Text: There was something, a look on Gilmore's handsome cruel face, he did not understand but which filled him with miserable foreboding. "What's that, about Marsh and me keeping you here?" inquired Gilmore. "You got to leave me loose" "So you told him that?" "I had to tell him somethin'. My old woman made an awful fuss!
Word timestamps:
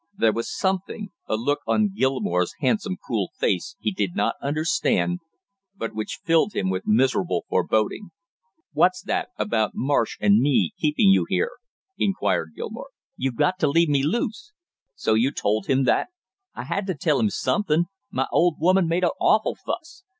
There 0.17 0.33
was 0.33 0.49
something, 0.51 1.11
a 1.27 1.35
look 1.35 1.59
on 1.67 1.93
Gilmore's 1.95 2.55
handsome 2.59 2.97
cruel 2.99 3.29
face, 3.37 3.75
he 3.79 3.91
did 3.91 4.15
not 4.15 4.33
understand 4.41 5.19
but 5.75 5.93
which 5.93 6.21
filled 6.23 6.53
him 6.53 6.71
with 6.71 6.87
miserable 6.87 7.45
foreboding. 7.49 8.09
"What's 8.73 9.03
that, 9.03 9.29
about 9.37 9.73
Marsh 9.75 10.17
and 10.19 10.39
me 10.39 10.71
keeping 10.79 11.09
you 11.11 11.27
here?" 11.29 11.51
inquired 11.99 12.53
Gilmore. 12.55 12.89
"You 13.15 13.31
got 13.31 13.59
to 13.59 13.67
leave 13.67 13.89
me 13.89 14.01
loose" 14.01 14.53
"So 14.95 15.13
you 15.13 15.29
told 15.29 15.67
him 15.67 15.83
that?" 15.83 16.07
"I 16.55 16.63
had 16.63 16.87
to 16.87 16.95
tell 16.95 17.19
him 17.19 17.29
somethin'. 17.29 17.85
My 18.09 18.25
old 18.31 18.55
woman 18.57 18.87
made 18.87 19.03
an 19.03 19.11
awful 19.19 19.53
fuss! 19.53 20.03